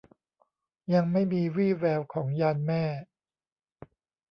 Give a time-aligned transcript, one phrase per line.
[0.93, 2.83] ยังไม่มีวี่แววของยานแม่